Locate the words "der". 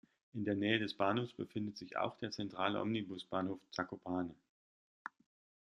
0.45-0.55, 2.17-2.31